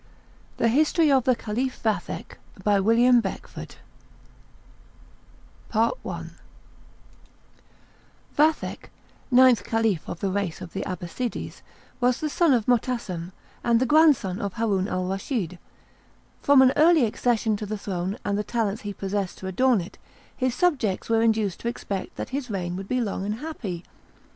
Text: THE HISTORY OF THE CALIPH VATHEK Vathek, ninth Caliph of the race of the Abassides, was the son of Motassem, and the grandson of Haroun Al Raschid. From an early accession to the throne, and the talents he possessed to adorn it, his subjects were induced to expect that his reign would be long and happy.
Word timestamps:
THE 0.57 0.67
HISTORY 0.67 1.11
OF 1.11 1.25
THE 1.25 1.35
CALIPH 1.35 1.83
VATHEK 1.83 2.39
Vathek, 2.65 3.05
ninth 9.29 9.63
Caliph 9.63 10.09
of 10.09 10.19
the 10.19 10.31
race 10.31 10.59
of 10.59 10.73
the 10.73 10.81
Abassides, 10.87 11.61
was 11.99 12.19
the 12.19 12.29
son 12.29 12.51
of 12.51 12.65
Motassem, 12.65 13.31
and 13.63 13.79
the 13.79 13.85
grandson 13.85 14.41
of 14.41 14.53
Haroun 14.53 14.87
Al 14.87 15.05
Raschid. 15.05 15.59
From 16.41 16.63
an 16.63 16.73
early 16.75 17.05
accession 17.05 17.55
to 17.57 17.67
the 17.67 17.77
throne, 17.77 18.17
and 18.25 18.39
the 18.39 18.43
talents 18.43 18.81
he 18.81 18.93
possessed 18.93 19.37
to 19.37 19.45
adorn 19.45 19.79
it, 19.81 19.99
his 20.35 20.55
subjects 20.55 21.09
were 21.11 21.21
induced 21.21 21.59
to 21.59 21.67
expect 21.67 22.15
that 22.15 22.29
his 22.29 22.49
reign 22.49 22.75
would 22.75 22.87
be 22.87 22.99
long 23.01 23.23
and 23.23 23.35
happy. 23.35 23.83